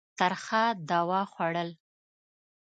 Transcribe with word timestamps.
ترخه 0.19 0.63
دوا 0.89 1.21
خوړل. 1.33 1.69